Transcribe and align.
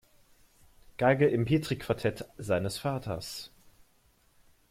Geige 0.97 1.27
im 1.27 1.45
Petri-Quartett 1.45 2.25
seines 2.39 2.79
Vaters. 2.79 3.51